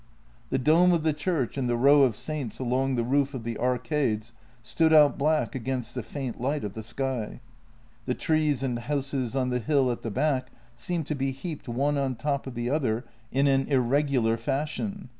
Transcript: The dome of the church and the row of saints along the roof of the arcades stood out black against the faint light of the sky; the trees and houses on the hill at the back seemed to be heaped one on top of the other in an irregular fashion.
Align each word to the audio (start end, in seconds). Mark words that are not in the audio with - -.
The 0.49 0.57
dome 0.57 0.93
of 0.93 1.03
the 1.03 1.13
church 1.13 1.59
and 1.59 1.69
the 1.69 1.77
row 1.77 2.01
of 2.01 2.15
saints 2.15 2.57
along 2.57 2.95
the 2.95 3.03
roof 3.03 3.35
of 3.35 3.43
the 3.43 3.59
arcades 3.59 4.33
stood 4.63 4.91
out 4.93 5.15
black 5.15 5.53
against 5.53 5.93
the 5.93 6.01
faint 6.01 6.41
light 6.41 6.63
of 6.63 6.73
the 6.73 6.81
sky; 6.81 7.39
the 8.07 8.15
trees 8.15 8.63
and 8.63 8.79
houses 8.79 9.35
on 9.35 9.51
the 9.51 9.59
hill 9.59 9.91
at 9.91 10.01
the 10.01 10.09
back 10.09 10.49
seemed 10.75 11.05
to 11.05 11.13
be 11.13 11.31
heaped 11.31 11.67
one 11.67 11.99
on 11.99 12.15
top 12.15 12.47
of 12.47 12.55
the 12.55 12.67
other 12.67 13.05
in 13.31 13.45
an 13.45 13.67
irregular 13.67 14.37
fashion. 14.37 15.09